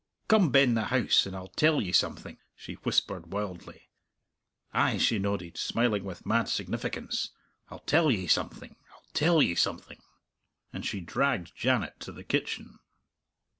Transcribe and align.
Come 0.27 0.49
ben 0.49 0.73
the 0.73 0.85
house, 0.85 1.27
and 1.27 1.35
I'll 1.35 1.49
tell 1.49 1.79
ye 1.79 1.91
something," 1.91 2.39
she 2.55 2.73
whispered 2.73 3.31
wildly. 3.31 3.91
"Ay," 4.73 4.97
she 4.97 5.19
nodded, 5.19 5.57
smiling 5.57 6.03
with 6.03 6.25
mad 6.25 6.49
significance, 6.49 7.29
"I'll 7.69 7.81
tell 7.85 8.09
ye 8.09 8.25
something... 8.25 8.77
I'll 8.91 9.05
tell 9.13 9.43
ye 9.43 9.53
something," 9.53 10.01
and 10.73 10.83
she 10.83 11.01
dragged 11.01 11.55
Janet 11.55 11.99
to 11.99 12.11
the 12.11 12.23
kitchen. 12.23 12.79